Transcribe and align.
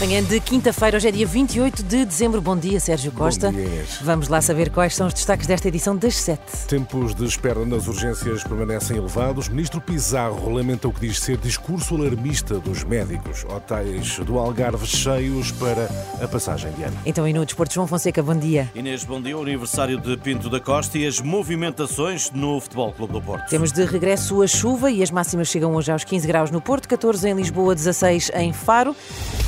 Manhã 0.00 0.22
de 0.22 0.38
quinta-feira, 0.38 0.96
hoje 0.96 1.08
é 1.08 1.10
dia 1.10 1.26
28 1.26 1.82
de 1.82 2.04
dezembro. 2.04 2.40
Bom 2.40 2.56
dia, 2.56 2.78
Sérgio 2.78 3.10
Costa. 3.10 3.50
Bom 3.50 3.58
dia. 3.58 3.84
Vamos 4.02 4.28
lá 4.28 4.40
saber 4.40 4.70
quais 4.70 4.94
são 4.94 5.08
os 5.08 5.12
destaques 5.12 5.48
desta 5.48 5.66
edição 5.66 5.96
das 5.96 6.14
sete. 6.14 6.56
Tempos 6.68 7.16
de 7.16 7.24
espera 7.24 7.66
nas 7.66 7.88
urgências 7.88 8.44
permanecem 8.44 8.96
elevados. 8.96 9.48
Ministro 9.48 9.80
Pizarro 9.80 10.52
lamenta 10.52 10.86
o 10.86 10.92
que 10.92 11.00
diz 11.00 11.18
ser 11.18 11.36
discurso 11.36 11.96
alarmista 11.96 12.60
dos 12.60 12.84
médicos. 12.84 13.44
Hotéis 13.44 14.20
do 14.20 14.38
Algarve 14.38 14.86
cheios 14.86 15.50
para 15.50 15.90
a 16.22 16.28
passagem 16.28 16.70
de 16.74 16.84
ano. 16.84 16.96
Então, 17.04 17.26
e 17.26 17.32
no 17.32 17.44
Desporto, 17.44 17.74
João 17.74 17.88
Fonseca, 17.88 18.22
bom 18.22 18.36
dia. 18.36 18.70
Inês, 18.76 19.02
bom 19.02 19.20
dia. 19.20 19.36
O 19.36 19.42
aniversário 19.42 19.98
de 19.98 20.16
Pinto 20.16 20.48
da 20.48 20.60
Costa 20.60 20.96
e 20.96 21.08
as 21.08 21.18
movimentações 21.20 22.30
no 22.30 22.60
Futebol 22.60 22.92
Clube 22.92 23.14
do 23.14 23.20
Porto. 23.20 23.48
Temos 23.48 23.72
de 23.72 23.84
regresso 23.84 24.42
a 24.42 24.46
chuva 24.46 24.92
e 24.92 25.02
as 25.02 25.10
máximas 25.10 25.48
chegam 25.48 25.74
hoje 25.74 25.90
aos 25.90 26.04
15 26.04 26.24
graus 26.24 26.50
no 26.52 26.60
Porto, 26.60 26.88
14 26.88 27.28
em 27.28 27.34
Lisboa, 27.34 27.74
16 27.74 28.30
em 28.36 28.52
Faro. 28.52 28.94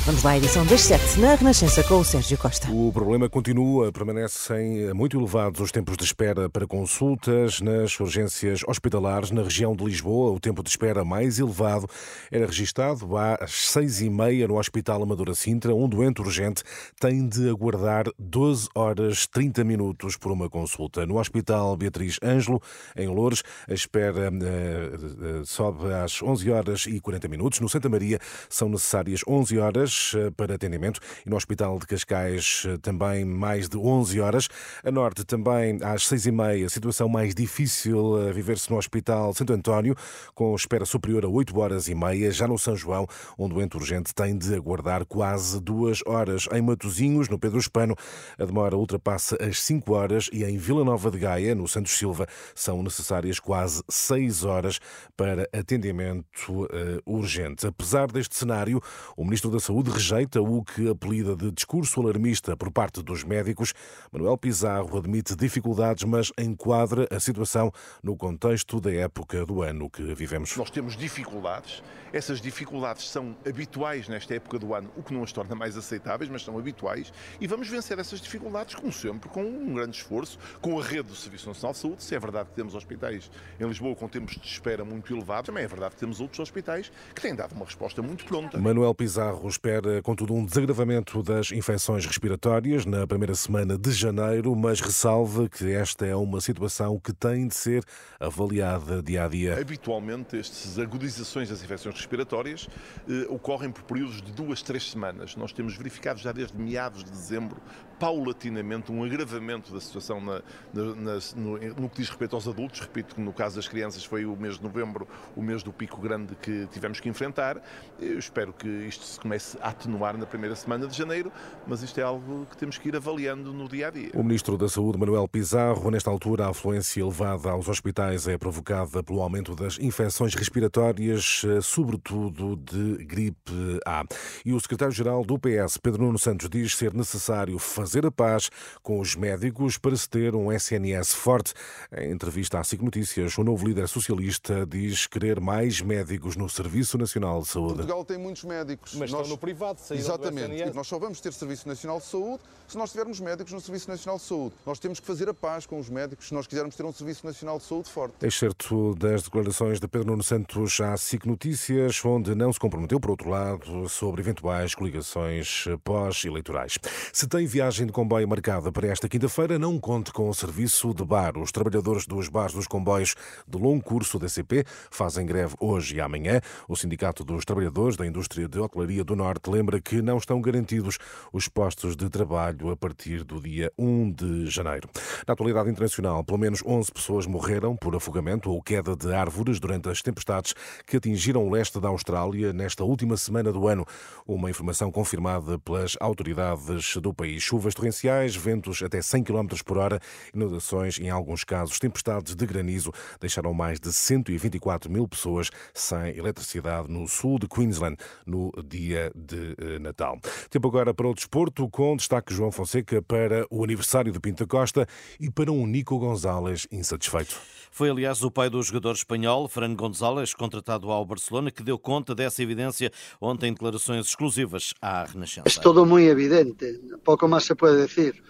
Vamos 0.03 0.23
lá, 0.23 0.35
edição 0.35 0.65
das 0.65 0.81
7 0.81 1.19
na 1.19 1.35
Renascença 1.35 1.83
com 1.83 1.99
o 1.99 2.03
Sérgio 2.03 2.35
Costa. 2.35 2.67
O 2.71 2.91
problema 2.91 3.29
continua, 3.29 3.91
permanecem 3.91 4.91
muito 4.95 5.15
elevados 5.15 5.61
os 5.61 5.71
tempos 5.71 5.95
de 5.95 6.03
espera 6.03 6.49
para 6.49 6.65
consultas 6.65 7.61
nas 7.61 7.99
urgências 7.99 8.61
hospitalares 8.67 9.29
na 9.29 9.43
região 9.43 9.75
de 9.75 9.85
Lisboa. 9.85 10.31
O 10.31 10.39
tempo 10.39 10.63
de 10.63 10.71
espera 10.71 11.05
mais 11.05 11.37
elevado 11.37 11.87
era 12.31 12.47
registado 12.47 13.15
às 13.15 13.51
seis 13.51 14.01
e 14.01 14.09
meia 14.09 14.47
no 14.47 14.57
Hospital 14.57 15.03
Amadora 15.03 15.35
Sintra. 15.35 15.75
Um 15.75 15.87
doente 15.87 16.19
urgente 16.19 16.63
tem 16.99 17.27
de 17.27 17.47
aguardar 17.47 18.05
12 18.17 18.69
horas 18.73 19.27
30 19.27 19.63
minutos 19.63 20.17
por 20.17 20.31
uma 20.31 20.49
consulta. 20.49 21.05
No 21.05 21.19
Hospital 21.19 21.77
Beatriz 21.77 22.17
Ângelo, 22.23 22.59
em 22.97 23.07
Loures, 23.07 23.43
a 23.69 23.73
espera 23.73 24.31
uh, 24.31 25.41
uh, 25.41 25.45
sobe 25.45 25.93
às 25.93 26.23
11 26.23 26.49
horas 26.49 26.85
e 26.87 26.99
40 26.99 27.27
minutos. 27.27 27.59
No 27.59 27.69
Santa 27.69 27.87
Maria 27.87 28.17
são 28.49 28.67
necessárias 28.67 29.21
11 29.27 29.59
horas 29.59 29.90
eh, 30.15 30.31
para 30.31 30.55
atendimento 30.55 30.99
e 31.25 31.29
no 31.29 31.35
Hospital 31.35 31.77
de 31.79 31.85
Cascais 31.85 32.63
eh, 32.67 32.77
também 32.81 33.25
mais 33.25 33.67
de 33.67 33.77
11 33.77 34.19
horas. 34.19 34.47
A 34.83 34.91
Norte 34.91 35.23
também 35.23 35.79
às 35.83 36.07
6 36.07 36.27
e 36.27 36.31
meia, 36.31 36.69
situação 36.69 37.09
mais 37.09 37.33
difícil 37.33 38.27
a 38.27 38.31
viver-se 38.31 38.69
no 38.69 38.77
Hospital 38.77 39.33
Santo 39.33 39.53
António, 39.53 39.95
com 40.33 40.55
espera 40.55 40.85
superior 40.85 41.25
a 41.25 41.27
8 41.27 41.59
horas 41.59 41.87
e 41.87 41.95
meia. 41.95 42.31
Já 42.31 42.47
no 42.47 42.57
São 42.57 42.75
João, 42.75 43.07
um 43.37 43.49
doente 43.49 43.77
urgente 43.77 44.13
tem 44.13 44.37
de 44.37 44.53
aguardar 44.53 45.05
quase 45.05 45.59
duas 45.59 45.99
horas. 46.05 46.47
Em 46.51 46.61
Matozinhos, 46.61 47.29
no 47.29 47.39
Pedro 47.39 47.59
Espano, 47.59 47.95
a 48.37 48.45
demora 48.45 48.77
ultrapassa 48.77 49.37
as 49.41 49.61
5 49.61 49.93
horas 49.93 50.29
e 50.31 50.43
em 50.43 50.57
Vila 50.57 50.83
Nova 50.83 51.09
de 51.09 51.19
Gaia, 51.19 51.55
no 51.55 51.67
Santos 51.67 51.97
Silva, 51.97 52.27
são 52.53 52.81
necessárias 52.83 53.39
quase 53.39 53.83
6 53.89 54.43
horas 54.43 54.79
para 55.15 55.47
atendimento 55.53 56.63
uh, 56.63 56.67
urgente. 57.05 57.65
Apesar 57.65 58.11
deste 58.11 58.35
cenário, 58.35 58.81
o 59.15 59.23
Ministro 59.23 59.49
da 59.49 59.59
Saúde 59.59 59.80
Saúde 59.81 59.89
rejeita 59.89 60.39
o 60.39 60.63
que 60.63 60.89
apelida 60.89 61.35
de 61.35 61.51
discurso 61.51 61.99
alarmista 61.99 62.55
por 62.55 62.71
parte 62.71 63.01
dos 63.01 63.23
médicos. 63.23 63.73
Manuel 64.11 64.37
Pizarro 64.37 64.95
admite 64.95 65.35
dificuldades, 65.35 66.03
mas 66.03 66.31
enquadra 66.37 67.07
a 67.09 67.19
situação 67.19 67.71
no 68.03 68.15
contexto 68.15 68.79
da 68.79 68.93
época 68.93 69.43
do 69.43 69.63
ano 69.63 69.89
que 69.89 70.13
vivemos. 70.13 70.55
Nós 70.55 70.69
temos 70.69 70.95
dificuldades, 70.95 71.81
essas 72.13 72.39
dificuldades 72.39 73.09
são 73.09 73.35
habituais 73.47 74.07
nesta 74.07 74.35
época 74.35 74.59
do 74.59 74.75
ano, 74.75 74.91
o 74.95 75.01
que 75.01 75.13
não 75.15 75.23
as 75.23 75.31
torna 75.31 75.55
mais 75.55 75.75
aceitáveis, 75.75 76.29
mas 76.29 76.43
são 76.43 76.59
habituais, 76.59 77.11
e 77.39 77.47
vamos 77.47 77.67
vencer 77.67 77.97
essas 77.97 78.21
dificuldades, 78.21 78.75
como 78.75 78.93
sempre, 78.93 79.29
com 79.29 79.43
um 79.43 79.73
grande 79.73 79.97
esforço, 79.97 80.37
com 80.61 80.79
a 80.79 80.83
rede 80.83 81.07
do 81.07 81.15
Serviço 81.15 81.47
Nacional 81.47 81.71
de 81.71 81.79
Saúde. 81.79 82.03
Se 82.03 82.13
é 82.13 82.19
verdade 82.19 82.49
que 82.49 82.55
temos 82.55 82.75
hospitais 82.75 83.31
em 83.59 83.65
Lisboa 83.65 83.95
com 83.95 84.07
tempos 84.07 84.35
de 84.35 84.45
espera 84.45 84.85
muito 84.85 85.11
elevados, 85.11 85.47
também 85.47 85.63
é 85.63 85.67
verdade 85.67 85.95
que 85.95 86.01
temos 86.01 86.19
outros 86.19 86.39
hospitais 86.39 86.91
que 87.15 87.21
têm 87.21 87.33
dado 87.33 87.53
uma 87.53 87.65
resposta 87.65 87.99
muito 88.03 88.25
pronta. 88.25 88.59
Manuel 88.59 88.93
Pizarro 88.93 89.47
espera 89.47 89.70
espera, 89.71 90.01
contudo, 90.01 90.33
um 90.33 90.43
desagravamento 90.43 91.23
das 91.23 91.51
infecções 91.51 92.05
respiratórias 92.05 92.85
na 92.85 93.07
primeira 93.07 93.33
semana 93.33 93.77
de 93.77 93.91
janeiro, 93.91 94.53
mas 94.53 94.81
ressalva 94.81 95.47
que 95.47 95.71
esta 95.71 96.05
é 96.05 96.13
uma 96.13 96.41
situação 96.41 96.99
que 96.99 97.13
tem 97.13 97.47
de 97.47 97.55
ser 97.55 97.83
avaliada 98.19 99.01
dia 99.01 99.23
a 99.23 99.27
dia. 99.29 99.57
Habitualmente, 99.59 100.37
estas 100.37 100.77
agudizações 100.77 101.49
das 101.49 101.63
infecções 101.63 101.95
respiratórias 101.95 102.67
eh, 103.07 103.25
ocorrem 103.29 103.71
por 103.71 103.83
períodos 103.83 104.21
de 104.21 104.33
duas, 104.33 104.61
três 104.61 104.91
semanas. 104.91 105.37
Nós 105.37 105.53
temos 105.53 105.77
verificado 105.77 106.19
já 106.19 106.33
desde 106.33 106.57
meados 106.57 107.03
de 107.05 107.11
dezembro, 107.11 107.61
paulatinamente, 107.97 108.91
um 108.91 109.03
agravamento 109.03 109.71
da 109.71 109.79
situação 109.79 110.19
na, 110.19 110.41
na, 110.73 110.95
na, 110.95 111.19
no, 111.35 111.57
no, 111.75 111.87
que 111.87 111.97
diz 111.97 112.09
respeito 112.09 112.35
aos 112.35 112.47
adultos. 112.47 112.79
Repito 112.79 113.13
que 113.13 113.21
no 113.21 113.31
caso 113.31 113.57
das 113.57 113.67
crianças 113.67 114.03
foi 114.03 114.25
o 114.25 114.35
mês 114.35 114.57
de 114.57 114.63
novembro, 114.63 115.07
o 115.35 115.41
mês 115.43 115.61
do 115.61 115.71
pico 115.71 116.01
grande 116.01 116.35
que 116.35 116.65
tivemos 116.71 116.99
que 116.99 117.07
enfrentar. 117.07 117.61
Eu 117.99 118.17
espero 118.17 118.51
que 118.51 118.67
isto 118.67 119.05
se 119.05 119.19
comece 119.19 119.55
a 119.61 119.69
atenuar 119.69 120.17
na 120.17 120.25
primeira 120.25 120.55
semana 120.55 120.87
de 120.87 120.97
janeiro, 120.97 121.31
mas 121.65 121.81
isto 121.81 121.99
é 121.99 122.03
algo 122.03 122.45
que 122.49 122.57
temos 122.57 122.77
que 122.77 122.89
ir 122.89 122.95
avaliando 122.95 123.53
no 123.53 123.67
dia 123.67 123.87
a 123.87 123.91
dia. 123.91 124.11
O 124.13 124.23
Ministro 124.23 124.57
da 124.57 124.67
Saúde, 124.67 124.97
Manuel 124.97 125.27
Pizarro, 125.27 125.89
nesta 125.91 126.09
altura, 126.09 126.45
a 126.45 126.49
afluência 126.49 127.01
elevada 127.01 127.51
aos 127.51 127.67
hospitais 127.69 128.27
é 128.27 128.37
provocada 128.37 129.03
pelo 129.03 129.21
aumento 129.21 129.55
das 129.55 129.79
infecções 129.79 130.33
respiratórias, 130.33 131.43
eh, 131.45 131.61
sobretudo 131.61 132.55
de 132.55 133.03
gripe 133.05 133.79
A. 133.85 134.03
E 134.45 134.53
o 134.53 134.59
secretário-geral 134.59 135.23
do 135.23 135.37
PS, 135.37 135.77
Pedro 135.77 136.03
Nuno 136.03 136.19
Santos, 136.19 136.49
diz 136.49 136.75
ser 136.75 136.93
necessário 136.93 137.57
fazer 137.59 138.05
a 138.05 138.11
paz 138.11 138.49
com 138.81 138.99
os 138.99 139.15
médicos 139.15 139.77
para 139.77 139.95
se 139.95 140.09
ter 140.09 140.35
um 140.35 140.51
SNS 140.51 141.13
forte. 141.13 141.53
Em 141.95 142.11
entrevista 142.11 142.59
à 142.59 142.63
SIC 142.63 142.81
Notícias, 142.81 143.37
o 143.37 143.43
novo 143.43 143.67
líder 143.67 143.87
socialista 143.87 144.65
diz 144.65 145.07
querer 145.07 145.39
mais 145.39 145.81
médicos 145.81 146.35
no 146.35 146.49
Serviço 146.49 146.97
Nacional 146.97 147.41
de 147.41 147.47
Saúde. 147.47 147.75
Portugal 147.75 148.05
tem 148.05 148.17
muitos 148.17 148.43
médicos. 148.43 148.93
Mas 148.95 149.11
Nós... 149.11 149.21
estão 149.21 149.35
no 149.35 149.37
privado, 149.51 149.79
Exatamente. 149.91 150.73
Nós 150.73 150.87
só 150.87 150.97
vamos 150.97 151.19
ter 151.19 151.33
Serviço 151.33 151.67
Nacional 151.67 151.99
de 151.99 152.05
Saúde 152.05 152.39
se 152.67 152.77
nós 152.77 152.89
tivermos 152.89 153.19
médicos 153.19 153.51
no 153.51 153.59
Serviço 153.59 153.89
Nacional 153.89 154.17
de 154.17 154.23
Saúde. 154.23 154.55
Nós 154.65 154.79
temos 154.79 154.97
que 154.97 155.05
fazer 155.05 155.27
a 155.27 155.33
paz 155.33 155.65
com 155.65 155.77
os 155.77 155.89
médicos 155.89 156.29
se 156.29 156.33
nós 156.33 156.47
quisermos 156.47 156.73
ter 156.73 156.85
um 156.85 156.93
Serviço 156.93 157.25
Nacional 157.25 157.57
de 157.57 157.65
Saúde 157.65 157.89
forte. 157.89 158.25
Excerto 158.25 158.95
das 158.95 159.23
declarações 159.23 159.77
de 159.77 159.87
Pedro 159.89 160.11
Nuno 160.11 160.23
Santos 160.23 160.79
à 160.79 160.95
SIC 160.95 161.25
Notícias, 161.25 162.03
onde 162.05 162.33
não 162.33 162.53
se 162.53 162.59
comprometeu, 162.59 162.97
por 162.97 163.11
outro 163.11 163.29
lado, 163.29 163.89
sobre 163.89 164.21
eventuais 164.21 164.73
coligações 164.73 165.65
pós-eleitorais. 165.83 166.77
Se 167.11 167.27
tem 167.27 167.45
viagem 167.45 167.85
de 167.85 167.91
comboio 167.91 168.25
marcada 168.25 168.71
para 168.71 168.87
esta 168.87 169.09
quinta-feira, 169.09 169.59
não 169.59 169.77
conte 169.77 170.13
com 170.13 170.29
o 170.29 170.33
serviço 170.33 170.93
de 170.93 171.03
bar. 171.03 171.37
Os 171.37 171.51
trabalhadores 171.51 172.05
dos 172.05 172.29
bares 172.29 172.53
dos 172.53 172.67
comboios 172.67 173.15
de 173.45 173.57
longo 173.57 173.83
curso 173.83 174.17
da 174.17 174.29
CP 174.29 174.63
fazem 174.89 175.25
greve 175.25 175.55
hoje 175.59 175.97
e 175.97 176.01
amanhã. 176.01 176.39
O 176.69 176.77
Sindicato 176.77 177.25
dos 177.25 177.43
Trabalhadores 177.43 177.97
da 177.97 178.07
Indústria 178.07 178.47
de 178.47 178.59
Hotelaria 178.59 179.03
do 179.03 179.13
Norte 179.13 179.40
lembra 179.49 179.81
que 179.81 180.01
não 180.01 180.17
estão 180.17 180.41
garantidos 180.41 180.97
os 181.31 181.47
postos 181.47 181.95
de 181.95 182.09
trabalho 182.09 182.69
a 182.69 182.77
partir 182.77 183.23
do 183.23 183.39
dia 183.39 183.71
1 183.77 184.11
de 184.11 184.47
janeiro. 184.47 184.89
Na 185.27 185.33
atualidade 185.33 185.69
internacional, 185.69 186.23
pelo 186.23 186.37
menos 186.37 186.61
11 186.65 186.91
pessoas 186.91 187.25
morreram 187.25 187.75
por 187.75 187.95
afogamento 187.95 188.51
ou 188.51 188.61
queda 188.61 188.95
de 188.95 189.13
árvores 189.13 189.59
durante 189.59 189.89
as 189.89 190.01
tempestades 190.01 190.53
que 190.85 190.97
atingiram 190.97 191.47
o 191.47 191.49
leste 191.49 191.79
da 191.79 191.87
Austrália 191.87 192.53
nesta 192.53 192.83
última 192.83 193.17
semana 193.17 193.51
do 193.51 193.67
ano. 193.67 193.85
Uma 194.27 194.49
informação 194.49 194.91
confirmada 194.91 195.57
pelas 195.59 195.95
autoridades 195.99 196.97
do 196.97 197.13
país. 197.13 197.41
Chuvas 197.41 197.73
torrenciais, 197.73 198.35
ventos 198.35 198.83
até 198.83 199.01
100 199.01 199.23
km 199.23 199.47
por 199.65 199.77
hora, 199.77 199.99
inundações 200.33 200.99
em 200.99 201.09
alguns 201.09 201.43
casos, 201.43 201.79
tempestades 201.79 202.35
de 202.35 202.45
granizo 202.45 202.91
deixaram 203.19 203.53
mais 203.53 203.79
de 203.79 203.91
124 203.91 204.91
mil 204.91 205.07
pessoas 205.07 205.49
sem 205.73 206.17
eletricidade 206.17 206.89
no 206.89 207.07
sul 207.07 207.39
de 207.39 207.47
Queensland 207.47 207.97
no 208.25 208.51
dia 208.63 209.11
de 209.15 209.30
eh, 209.35 209.79
Natal. 209.79 210.19
Tempo 210.49 210.67
agora 210.67 210.93
para 210.93 211.07
o 211.07 211.13
desporto, 211.13 211.69
com 211.69 211.95
destaque 211.95 212.33
João 212.33 212.51
Fonseca 212.51 213.01
para 213.01 213.45
o 213.49 213.63
aniversário 213.63 214.11
de 214.11 214.19
Pinto 214.19 214.47
Costa 214.47 214.87
e 215.19 215.29
para 215.29 215.51
um 215.51 215.65
Nico 215.65 215.97
Gonzalez 215.97 216.67
insatisfeito. 216.71 217.35
Foi, 217.71 217.89
aliás, 217.89 218.21
o 218.23 218.29
pai 218.29 218.49
do 218.49 218.61
jogador 218.61 218.93
espanhol, 218.93 219.47
Fran 219.47 219.73
González, 219.73 220.33
contratado 220.33 220.91
ao 220.91 221.05
Barcelona, 221.05 221.51
que 221.51 221.63
deu 221.63 221.79
conta 221.79 222.13
dessa 222.13 222.43
evidência 222.43 222.91
ontem 223.19 223.47
em 223.47 223.53
declarações 223.53 224.07
exclusivas 224.07 224.73
à 224.81 225.05
Renascença. 225.05 225.59
É 225.59 225.61
tudo 225.61 225.85
muito 225.85 226.09
evidente, 226.09 226.81
pouco 227.03 227.27
mais 227.27 227.45
se 227.45 227.55
pode 227.55 227.87
dizer. 227.87 228.21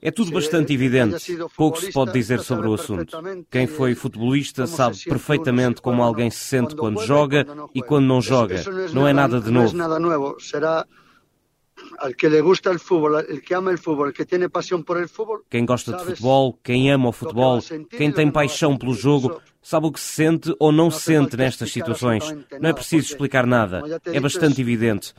É 0.00 0.10
tudo 0.10 0.30
bastante 0.30 0.72
evidente. 0.72 1.36
Pouco 1.56 1.80
se 1.80 1.92
pode 1.92 2.12
dizer 2.12 2.40
sobre 2.40 2.68
o 2.68 2.74
assunto. 2.74 3.18
Quem 3.50 3.66
foi 3.66 3.94
futebolista 3.94 4.66
sabe 4.66 4.96
perfeitamente 5.04 5.82
como 5.82 6.02
alguém 6.02 6.30
se 6.30 6.38
sente 6.38 6.76
quando 6.76 7.04
joga 7.04 7.46
e 7.74 7.82
quando 7.82 8.06
não 8.06 8.20
joga. 8.20 8.62
Não 8.92 9.06
é 9.06 9.12
nada 9.12 9.40
de 9.40 9.50
novo. 9.50 9.76
Quem 15.50 15.64
gosta 15.64 15.92
de 15.92 16.04
futebol, 16.04 16.58
quem 16.62 16.90
ama 16.90 17.08
o 17.08 17.12
futebol, 17.12 17.60
quem 17.90 18.12
tem 18.12 18.30
paixão 18.30 18.76
pelo 18.76 18.94
jogo, 18.94 19.40
sabe 19.62 19.86
o 19.86 19.92
que 19.92 20.00
se 20.00 20.12
sente 20.12 20.54
ou 20.58 20.72
não 20.72 20.90
se 20.90 21.02
sente 21.02 21.36
nestas 21.36 21.72
situações. 21.72 22.24
Não 22.60 22.70
é 22.70 22.72
preciso 22.72 23.12
explicar 23.12 23.46
nada. 23.46 23.82
É 24.06 24.20
bastante 24.20 24.60
evidente. 24.60 25.12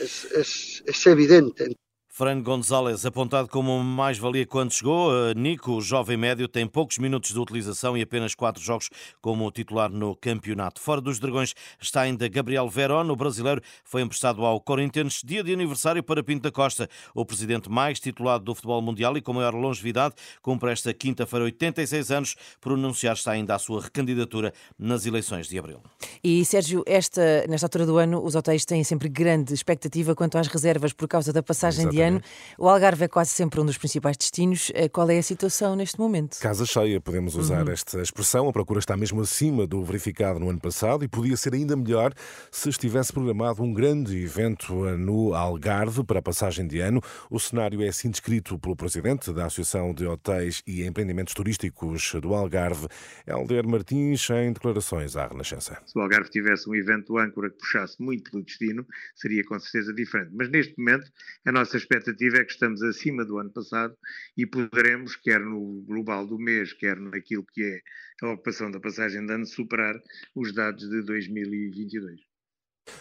é, 0.00 1.08
é 1.08 1.12
evidente. 1.12 1.76
Fran 2.18 2.42
Gonzalez, 2.42 3.06
apontado 3.06 3.48
como 3.48 3.80
mais-valia 3.80 4.44
quando 4.44 4.72
chegou, 4.72 5.12
eh, 5.14 5.34
Nico, 5.36 5.70
o 5.74 5.80
jovem 5.80 6.16
médio, 6.16 6.48
tem 6.48 6.66
poucos 6.66 6.98
minutos 6.98 7.30
de 7.30 7.38
utilização 7.38 7.96
e 7.96 8.02
apenas 8.02 8.34
quatro 8.34 8.60
jogos 8.60 8.90
como 9.20 9.48
titular 9.52 9.88
no 9.88 10.16
campeonato. 10.16 10.80
Fora 10.80 11.00
dos 11.00 11.20
Dragões 11.20 11.54
está 11.80 12.00
ainda 12.00 12.28
Gabriel 12.28 12.68
Verón, 12.68 13.08
o 13.08 13.14
brasileiro 13.14 13.62
foi 13.84 14.02
emprestado 14.02 14.44
ao 14.44 14.60
Corinthians, 14.60 15.20
dia 15.24 15.44
de 15.44 15.52
aniversário 15.52 16.02
para 16.02 16.20
Pinto 16.20 16.42
da 16.42 16.50
Costa, 16.50 16.88
o 17.14 17.24
presidente 17.24 17.70
mais 17.70 18.00
titulado 18.00 18.42
do 18.42 18.52
futebol 18.52 18.82
mundial 18.82 19.16
e 19.16 19.22
com 19.22 19.32
maior 19.32 19.54
longevidade, 19.54 20.16
cumpre 20.42 20.72
esta 20.72 20.92
quinta-feira 20.92 21.44
86 21.44 22.10
anos, 22.10 22.34
por 22.60 22.72
anunciar 22.72 23.14
está 23.14 23.30
ainda 23.30 23.54
a 23.54 23.60
sua 23.60 23.80
recandidatura 23.80 24.52
nas 24.76 25.06
eleições 25.06 25.46
de 25.46 25.56
abril. 25.56 25.80
E 26.24 26.44
Sérgio, 26.44 26.82
esta, 26.84 27.46
nesta 27.48 27.66
altura 27.66 27.86
do 27.86 27.96
ano, 27.96 28.20
os 28.24 28.34
hotéis 28.34 28.64
têm 28.64 28.82
sempre 28.82 29.08
grande 29.08 29.54
expectativa 29.54 30.16
quanto 30.16 30.36
às 30.36 30.48
reservas 30.48 30.92
por 30.92 31.06
causa 31.06 31.32
da 31.32 31.44
passagem 31.44 31.82
Exatamente. 31.82 31.96
de 31.96 32.02
ano 32.02 32.07
ano. 32.08 32.22
O 32.56 32.68
Algarve 32.68 33.04
é 33.04 33.08
quase 33.08 33.30
sempre 33.30 33.60
um 33.60 33.66
dos 33.66 33.78
principais 33.78 34.16
destinos. 34.16 34.70
Eh, 34.74 34.88
qual 34.88 35.08
é 35.10 35.18
a 35.18 35.22
situação 35.22 35.76
neste 35.76 35.98
momento? 35.98 36.38
Casa 36.40 36.66
cheia, 36.66 37.00
podemos 37.00 37.34
usar 37.34 37.66
uhum. 37.66 37.72
esta 37.72 38.00
expressão. 38.00 38.48
A 38.48 38.52
procura 38.52 38.80
está 38.80 38.96
mesmo 38.96 39.20
acima 39.20 39.66
do 39.66 39.82
verificado 39.84 40.38
no 40.38 40.50
ano 40.50 40.60
passado 40.60 41.04
e 41.04 41.08
podia 41.08 41.36
ser 41.36 41.54
ainda 41.54 41.76
melhor 41.76 42.12
se 42.50 42.68
estivesse 42.68 43.12
programado 43.12 43.62
um 43.62 43.72
grande 43.72 44.16
evento 44.22 44.86
eh, 44.86 44.96
no 44.96 45.34
Algarve 45.34 46.04
para 46.04 46.18
a 46.18 46.22
passagem 46.22 46.66
de 46.66 46.80
ano. 46.80 47.00
O 47.30 47.38
cenário 47.38 47.82
é 47.82 47.88
assim 47.88 48.10
descrito 48.10 48.58
pelo 48.58 48.76
presidente 48.76 49.32
da 49.32 49.46
Associação 49.46 49.92
de 49.94 50.06
Hotéis 50.06 50.62
e 50.66 50.84
Empreendimentos 50.84 51.34
Turísticos 51.34 52.14
do 52.20 52.34
Algarve, 52.34 52.88
Helder 53.26 53.66
Martins, 53.66 54.28
em 54.30 54.52
declarações 54.52 55.16
à 55.16 55.26
Renascença. 55.26 55.78
Se 55.86 55.98
o 55.98 56.02
Algarve 56.02 56.30
tivesse 56.30 56.68
um 56.68 56.74
evento 56.74 57.18
âncora 57.18 57.50
que 57.50 57.58
puxasse 57.58 58.00
muito 58.00 58.30
pelo 58.30 58.42
destino, 58.42 58.86
seria 59.14 59.44
com 59.44 59.58
certeza 59.58 59.92
diferente. 59.92 60.30
Mas 60.34 60.48
neste 60.48 60.78
momento, 60.78 61.10
a 61.44 61.52
nossa 61.52 61.76
expectativa 61.76 61.97
expectativa 61.98 62.38
é 62.38 62.44
que 62.44 62.52
estamos 62.52 62.82
acima 62.82 63.24
do 63.24 63.38
ano 63.38 63.52
passado 63.52 63.94
e 64.36 64.46
poderemos, 64.46 65.16
quer 65.16 65.40
no 65.40 65.82
global 65.86 66.26
do 66.26 66.38
mês, 66.38 66.72
quer 66.72 66.98
naquilo 66.98 67.44
que 67.52 67.62
é 67.62 68.26
a 68.26 68.32
ocupação 68.32 68.70
da 68.70 68.80
passagem 68.80 69.24
de 69.26 69.32
ano, 69.32 69.46
superar 69.46 69.94
os 70.34 70.54
dados 70.54 70.88
de 70.88 71.02
2022. 71.02 72.28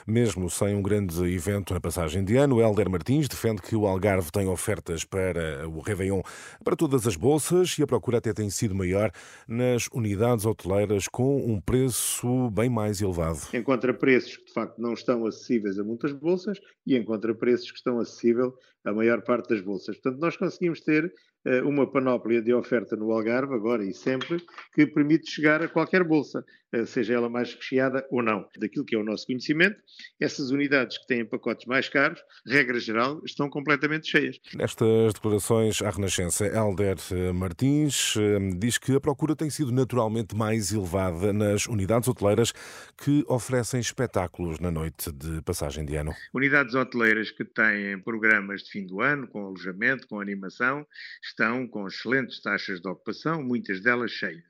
Mesmo 0.05 0.49
sem 0.49 0.75
um 0.75 0.81
grande 0.81 1.21
evento 1.33 1.73
na 1.73 1.79
passagem 1.79 2.23
de 2.23 2.35
ano, 2.37 2.61
Helder 2.61 2.89
Martins 2.89 3.27
defende 3.27 3.61
que 3.61 3.75
o 3.75 3.85
Algarve 3.85 4.31
tem 4.31 4.47
ofertas 4.47 5.03
para 5.03 5.67
o 5.67 5.79
Réveillon 5.79 6.21
para 6.63 6.75
todas 6.75 7.07
as 7.07 7.15
bolsas 7.15 7.77
e 7.77 7.83
a 7.83 7.87
procura 7.87 8.17
até 8.17 8.33
tem 8.33 8.49
sido 8.49 8.75
maior 8.75 9.11
nas 9.47 9.87
unidades 9.93 10.45
hoteleiras 10.45 11.07
com 11.07 11.37
um 11.37 11.59
preço 11.59 12.49
bem 12.51 12.69
mais 12.69 13.01
elevado. 13.01 13.39
Encontra 13.53 13.93
preços 13.93 14.37
que 14.37 14.45
de 14.45 14.53
facto 14.53 14.79
não 14.79 14.93
estão 14.93 15.25
acessíveis 15.25 15.79
a 15.79 15.83
muitas 15.83 16.11
bolsas 16.13 16.59
e 16.85 16.97
encontra 16.97 17.33
preços 17.33 17.71
que 17.71 17.77
estão 17.77 17.99
acessíveis 17.99 18.51
a 18.87 18.93
maior 18.93 19.21
parte 19.21 19.49
das 19.49 19.61
bolsas. 19.61 19.97
Portanto, 19.97 20.21
nós 20.21 20.37
conseguimos 20.37 20.79
ter 20.79 21.05
uh, 21.05 21.67
uma 21.67 21.85
panóplia 21.85 22.41
de 22.41 22.53
oferta 22.53 22.95
no 22.95 23.11
Algarve, 23.11 23.53
agora 23.53 23.83
e 23.83 23.93
sempre, 23.93 24.41
que 24.73 24.87
permite 24.87 25.29
chegar 25.29 25.61
a 25.61 25.67
qualquer 25.67 26.05
bolsa, 26.05 26.43
uh, 26.73 26.85
seja 26.85 27.13
ela 27.15 27.29
mais 27.29 27.53
recheada 27.53 28.07
ou 28.09 28.23
não. 28.23 28.47
Daquilo 28.57 28.85
que 28.85 28.95
é 28.95 28.97
o 28.97 29.03
nosso 29.03 29.25
conhecimento, 29.25 29.75
essas 30.19 30.51
unidades 30.51 30.97
que 30.97 31.07
têm 31.07 31.25
pacotes 31.25 31.65
mais 31.65 31.89
caros, 31.89 32.21
regra 32.47 32.79
geral, 32.79 33.21
estão 33.25 33.49
completamente 33.49 34.07
cheias. 34.07 34.39
Nestas 34.55 35.13
declarações 35.13 35.81
à 35.81 35.89
Renascença, 35.89 36.45
Helder 36.45 36.95
eh, 37.11 37.33
Martins 37.33 38.15
diz 38.57 38.77
que 38.77 38.95
a 38.95 39.01
procura 39.01 39.35
tem 39.35 39.49
sido 39.49 39.71
naturalmente 39.71 40.35
mais 40.35 40.71
elevada 40.71 41.33
nas 41.33 41.67
unidades 41.67 42.07
hoteleiras 42.07 42.53
que 42.97 43.25
oferecem 43.27 43.79
espetáculos 43.79 44.59
na 44.59 44.71
noite 44.71 45.11
de 45.11 45.41
passagem 45.41 45.85
de 45.85 45.95
ano. 45.95 46.13
Unidades 46.33 46.73
hoteleiras 46.73 47.31
que 47.31 47.43
têm 47.43 47.99
programas 47.99 48.61
de 48.61 48.76
fim 48.77 48.85
do 48.85 49.01
ano, 49.01 49.27
com 49.27 49.45
alojamento, 49.45 50.07
com 50.07 50.19
animação, 50.19 50.85
estão 51.23 51.67
com 51.67 51.87
excelentes 51.87 52.41
taxas 52.41 52.79
de 52.79 52.87
ocupação, 52.87 53.41
muitas 53.41 53.81
delas 53.81 54.11
cheias. 54.11 54.43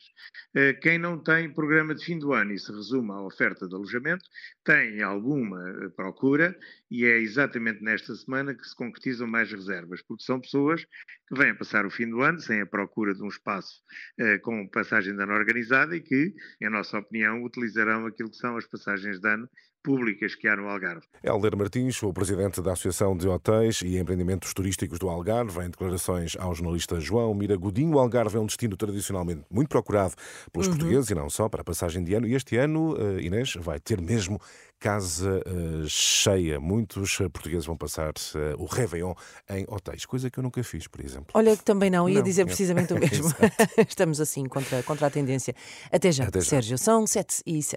Eh, 0.56 0.74
quem 0.74 0.97
não 0.97 1.18
tem 1.18 1.53
programa 1.53 1.95
de 1.95 2.03
fim 2.03 2.19
do 2.19 2.33
ano 2.33 2.51
e 2.51 2.59
se 2.59 2.71
resume 2.71 3.12
à 3.12 3.21
oferta 3.21 3.68
de 3.68 3.74
alojamento, 3.74 4.25
tem 4.63 5.01
alguma 5.01 5.69
eh, 5.69 5.89
procura 5.95 6.57
e 6.91 7.06
é 7.06 7.18
exatamente 7.19 7.81
nesta 7.81 8.13
semana 8.15 8.53
que 8.53 8.68
se 8.68 8.75
concretizam 8.75 9.27
mais 9.27 9.51
reservas, 9.51 10.01
porque 10.01 10.24
são 10.24 10.41
pessoas 10.41 10.83
que 11.27 11.38
vêm 11.38 11.56
passar 11.56 11.85
o 11.85 11.89
fim 11.89 12.09
do 12.09 12.21
ano 12.21 12.39
sem 12.39 12.62
a 12.62 12.65
procura 12.65 13.13
de 13.13 13.24
um 13.24 13.27
espaço 13.27 13.81
eh, 14.19 14.38
com 14.39 14.68
passagem 14.68 15.15
de 15.15 15.24
ano 15.24 15.33
organizada 15.33 15.95
e 15.95 16.01
que, 16.01 16.33
em 16.62 16.69
nossa 16.69 16.97
opinião, 17.00 17.44
utilizarão 17.44 18.06
aquilo 18.06 18.29
que 18.29 18.38
são 18.38 18.57
as 18.57 18.65
passagens 18.65 19.19
de 19.19 19.29
ano 19.29 19.50
públicas 19.88 20.35
que 20.35 20.50
há 20.50 20.56
no 20.57 20.68
Algarve. 20.68 21.06
Helder 21.24 21.56
Martins, 21.56 22.03
o 22.03 22.12
presidente 22.12 22.62
da 22.62 22.74
Associação 22.74 23.15
de 23.15 23.25
Hotéis 23.25 23.81
e 23.81 23.97
Empreendimentos 24.17 24.51
Turísticos 24.51 24.97
do 24.97 25.09
Algarve, 25.09 25.59
em 25.63 25.69
declarações 25.69 26.35
ao 26.39 26.53
jornalista 26.55 26.99
João 26.99 27.35
Mira 27.35 27.55
Godinho. 27.55 27.95
O 27.95 27.99
Algarve 27.99 28.37
é 28.37 28.39
um 28.39 28.47
destino 28.47 28.75
tradicionalmente 28.75 29.43
muito 29.49 29.69
procurado 29.69 30.15
pelos 30.51 30.67
uhum. 30.67 30.73
portugueses 30.73 31.11
e 31.11 31.15
não 31.15 31.29
só 31.29 31.47
para 31.47 31.61
a 31.61 31.63
passagem 31.63 32.03
de 32.03 32.15
ano. 32.15 32.25
E 32.27 32.33
este 32.33 32.57
ano, 32.57 32.97
eh, 32.99 33.21
Inês, 33.21 33.53
vai 33.59 33.79
ter 33.79 34.01
mesmo 34.01 34.41
casa 34.79 35.41
uh, 35.45 35.87
cheia. 35.87 36.59
Muitos 36.59 37.17
portugueses 37.17 37.65
vão 37.65 37.75
passar 37.75 38.11
uh, 38.11 38.61
o 38.61 38.65
Réveillon 38.65 39.13
em 39.49 39.65
hotéis, 39.67 40.05
coisa 40.05 40.29
que 40.29 40.37
eu 40.37 40.43
nunca 40.43 40.63
fiz, 40.63 40.87
por 40.87 41.03
exemplo. 41.03 41.27
Olha, 41.33 41.55
que 41.57 41.63
também 41.63 41.89
não, 41.89 42.07
ia 42.07 42.15
não, 42.15 42.23
dizer 42.23 42.45
precisamente 42.45 42.93
o 42.93 42.97
mesmo. 42.99 43.29
Estamos 43.87 44.21
assim 44.21 44.45
contra, 44.45 44.83
contra 44.83 45.07
a 45.07 45.09
tendência. 45.09 45.55
Até 45.91 46.11
já, 46.11 46.25
Até 46.25 46.41
já. 46.41 46.45
Sérgio, 46.45 46.77
são 46.77 47.07
7 47.07 47.41
e 47.45 47.61
7. 47.61 47.75